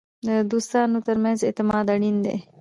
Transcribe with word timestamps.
د 0.27 0.29
دوستانو 0.51 0.97
ترمنځ 1.07 1.39
اعتماد 1.43 1.85
اړین 1.95 2.17
دی. 2.25 2.37